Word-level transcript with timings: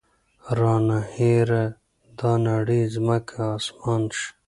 رانه 0.59 0.99
هېره 1.13 1.63
دا 2.19 2.31
نړۍ 2.47 2.81
ځمکه 2.93 3.35
اسمان 3.57 4.01
شي 4.17 4.27